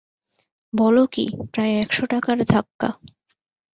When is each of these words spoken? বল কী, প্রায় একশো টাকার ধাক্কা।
বল 0.73 0.95
কী, 1.13 1.25
প্রায় 1.53 1.73
একশো 1.83 2.03
টাকার 2.05 2.37
ধাক্কা। 2.45 2.89